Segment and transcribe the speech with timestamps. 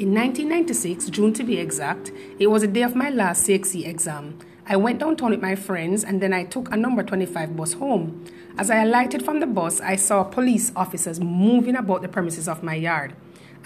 [0.00, 4.38] In 1996, June to be exact, it was the day of my last CXC exam.
[4.66, 8.24] I went downtown with my friends and then I took a number 25 bus home.
[8.56, 12.62] As I alighted from the bus, I saw police officers moving about the premises of
[12.62, 13.14] my yard.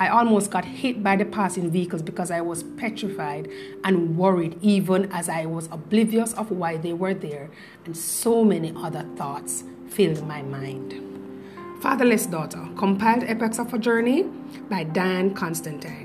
[0.01, 3.49] I almost got hit by the passing vehicles because I was petrified
[3.85, 7.49] and worried, even as I was oblivious of why they were there,
[7.85, 11.01] and so many other thoughts filled my mind.
[11.81, 14.25] Fatherless Daughter, compiled Epochs of a Journey
[14.69, 16.04] by Dan Constantine.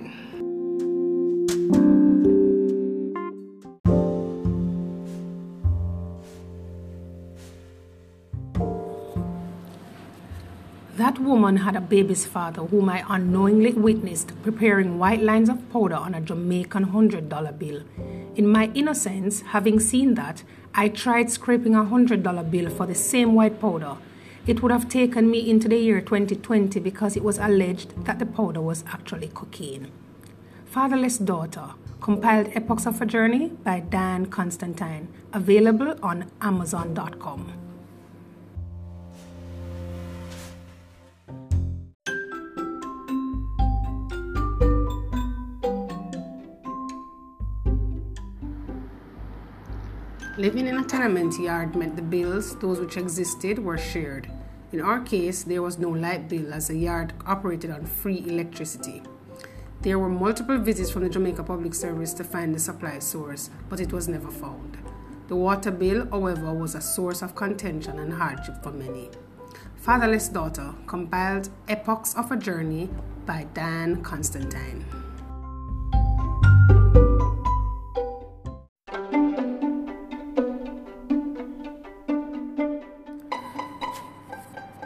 [10.99, 15.95] That woman had a baby's father whom I unknowingly witnessed preparing white lines of powder
[15.95, 17.84] on a Jamaican hundred dollar bill.
[18.35, 20.44] In my innocence, having seen that,
[20.75, 23.95] I tried scraping a hundred dollar bill for the same white powder.
[24.45, 28.25] It would have taken me into the year 2020 because it was alleged that the
[28.25, 29.89] powder was actually cocaine.
[30.66, 37.69] Fatherless Daughter, compiled Epochs of a Journey by Dan Constantine, available on Amazon.com.
[50.40, 54.32] Living in a tenement yard meant the bills, those which existed, were shared.
[54.72, 59.04] In our case, there was no light bill as the yard operated on free electricity.
[59.81, 63.81] There were multiple visits from the Jamaica Public Service to find the supply source, but
[63.81, 64.78] it was never found.
[65.28, 69.09] The water bill, however, was a source of contention and hardship for many.
[69.76, 72.90] Fatherless Daughter compiled Epochs of a Journey
[73.26, 74.86] by Dan Constantine.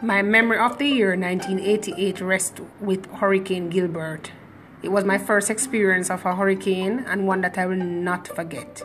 [0.04, 4.34] My memory of the year 1988 rests with Hurricane Gilbert.
[4.82, 8.82] It was my first experience of a hurricane and one that I will not forget.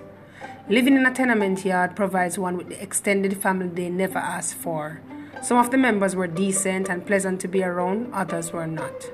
[0.68, 5.00] Living in a tenement yard provides one with the extended family they never asked for.
[5.42, 9.10] Some of the members were decent and pleasant to be around, others were not.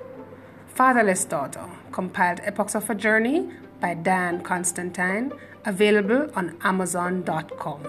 [0.75, 3.49] Fatherless Daughter, compiled Epochs of a Journey
[3.81, 5.33] by Dan Constantine,
[5.65, 7.87] available on Amazon.com.